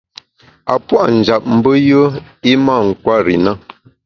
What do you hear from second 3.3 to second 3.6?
i na.